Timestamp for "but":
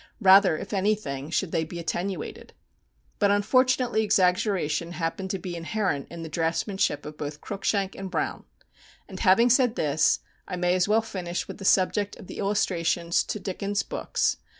3.19-3.29